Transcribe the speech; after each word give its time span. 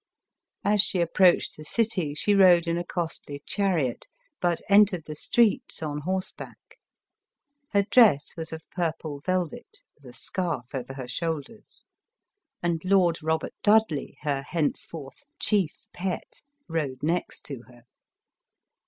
As 0.65 0.81
she 0.81 0.99
approached 0.99 1.55
the 1.55 1.63
city 1.63 2.15
she 2.15 2.33
rode 2.33 2.65
in 2.65 2.75
a 2.75 2.83
costly 2.83 3.43
chariot, 3.45 4.07
but 4.39 4.59
entered 4.67 5.03
the 5.05 5.13
streets 5.13 5.83
on 5.83 5.99
horseback. 5.99 6.57
Her 7.69 7.83
dress 7.83 8.35
was 8.35 8.51
of 8.51 8.67
purple 8.71 9.21
velvet, 9.23 9.83
with 9.93 10.11
a 10.11 10.17
scarf 10.17 10.73
over 10.73 10.93
her 10.95 11.07
shoulders; 11.07 11.85
and 12.63 12.81
Lord 12.83 13.21
Robert 13.21 13.53
Dudley, 13.61 14.17
her 14.21 14.41
henceforth 14.41 15.21
chief 15.39 15.85
pet, 15.93 16.41
rode 16.67 17.03
next 17.03 17.45
to 17.45 17.61
her. 17.67 17.83